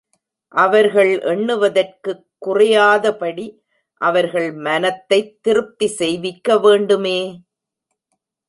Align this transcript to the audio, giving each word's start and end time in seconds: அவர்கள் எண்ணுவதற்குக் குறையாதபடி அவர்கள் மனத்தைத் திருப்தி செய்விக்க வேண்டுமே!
அவர்கள் 0.53 1.19
எண்ணுவதற்குக் 1.25 2.23
குறையாதபடி 2.45 3.45
அவர்கள் 4.01 4.51
மனத்தைத் 4.59 5.43
திருப்தி 5.43 5.87
செய்விக்க 5.87 6.59
வேண்டுமே! 6.59 7.19